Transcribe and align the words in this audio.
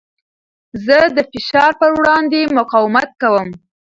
زه 0.85 0.97
د 1.15 1.17
فشار 1.31 1.71
په 1.81 1.87
وړاندې 1.97 2.51
مقاومت 2.57 3.09
کوم. 3.21 3.49